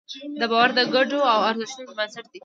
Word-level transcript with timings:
دا 0.39 0.45
باور 0.51 0.69
د 0.77 0.79
ګډو 0.93 1.19
ارزښتونو 1.49 1.91
بنسټ 1.97 2.25
دی. 2.31 2.39